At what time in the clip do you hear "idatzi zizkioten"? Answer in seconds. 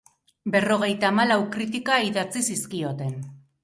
2.09-3.19